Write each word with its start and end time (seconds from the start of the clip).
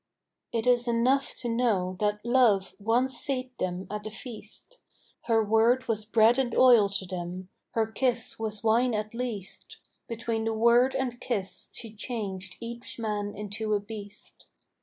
It 0.51 0.65
is 0.65 0.87
enough 0.87 1.35
to 1.41 1.47
know 1.47 1.95
that 1.99 2.25
love 2.25 2.73
once 2.79 3.19
sate 3.19 3.55
them 3.59 3.85
at 3.91 4.07
a 4.07 4.09
feast 4.09 4.79
Her 5.25 5.43
word 5.45 5.87
was 5.87 6.05
bread 6.05 6.39
and 6.39 6.55
oil 6.57 6.89
to 6.89 7.05
them, 7.05 7.49
her 7.73 7.85
kiss 7.85 8.39
was 8.39 8.63
wine 8.63 8.95
at 8.95 9.13
least; 9.13 9.77
Between 10.07 10.43
the 10.45 10.55
word 10.55 10.95
and 10.95 11.21
kiss 11.21 11.69
she 11.71 11.93
changed 11.93 12.55
each 12.59 12.97
man 12.97 13.35
into 13.37 13.75
a 13.75 13.79
beast. 13.79 14.47